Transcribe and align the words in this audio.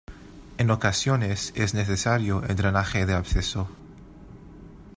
En 0.57 0.71
ocasiones, 0.71 1.51
es 1.55 1.75
necesario 1.75 2.41
el 2.45 2.55
drenaje 2.55 3.05
del 3.05 3.17
absceso. 3.17 3.69